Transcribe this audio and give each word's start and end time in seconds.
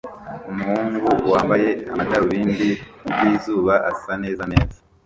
Umuhungu 0.51 1.05
wambaye 1.35 1.69
amadarubindi 1.91 2.69
y'izuba 3.21 3.73
asa 3.91 4.13
neza 4.23 4.43
neza 4.53 4.77